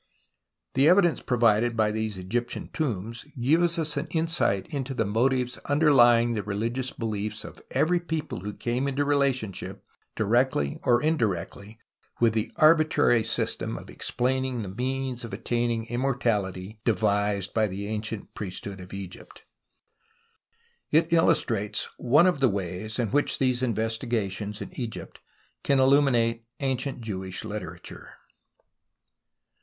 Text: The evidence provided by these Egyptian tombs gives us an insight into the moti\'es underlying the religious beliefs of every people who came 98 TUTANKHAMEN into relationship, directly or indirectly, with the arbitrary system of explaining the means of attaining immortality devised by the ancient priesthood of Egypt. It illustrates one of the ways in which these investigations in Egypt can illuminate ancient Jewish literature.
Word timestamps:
The 0.73 0.89
evidence 0.89 1.21
provided 1.21 1.77
by 1.77 1.91
these 1.91 2.17
Egyptian 2.17 2.69
tombs 2.73 3.23
gives 3.39 3.77
us 3.77 3.97
an 3.97 4.07
insight 4.07 4.65
into 4.73 4.95
the 4.95 5.05
moti\'es 5.05 5.59
underlying 5.65 6.33
the 6.33 6.41
religious 6.41 6.89
beliefs 6.89 7.45
of 7.45 7.61
every 7.69 7.99
people 7.99 8.39
who 8.39 8.51
came 8.51 8.85
98 8.85 8.85
TUTANKHAMEN 8.85 8.93
into 8.93 9.05
relationship, 9.05 9.83
directly 10.15 10.79
or 10.83 11.03
indirectly, 11.03 11.77
with 12.19 12.33
the 12.33 12.51
arbitrary 12.55 13.21
system 13.23 13.77
of 13.77 13.91
explaining 13.91 14.63
the 14.63 14.69
means 14.69 15.23
of 15.23 15.35
attaining 15.35 15.85
immortality 15.85 16.79
devised 16.83 17.53
by 17.53 17.67
the 17.67 17.85
ancient 17.85 18.33
priesthood 18.33 18.79
of 18.81 18.95
Egypt. 18.95 19.43
It 20.89 21.13
illustrates 21.13 21.87
one 21.99 22.25
of 22.25 22.39
the 22.39 22.49
ways 22.49 22.97
in 22.97 23.11
which 23.11 23.37
these 23.37 23.61
investigations 23.61 24.61
in 24.63 24.71
Egypt 24.79 25.19
can 25.63 25.79
illuminate 25.79 26.43
ancient 26.59 27.01
Jewish 27.01 27.45
literature. 27.45 28.13